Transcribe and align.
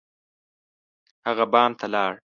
هغه 1.27 1.45
بام 1.51 1.71
ته 1.79 1.85
لاړ. 1.93 2.13